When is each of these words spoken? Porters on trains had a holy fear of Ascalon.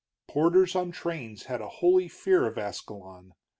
Porters 0.27 0.75
on 0.75 0.91
trains 0.91 1.43
had 1.43 1.61
a 1.61 1.69
holy 1.69 2.07
fear 2.07 2.47
of 2.47 2.57
Ascalon. 2.57 3.35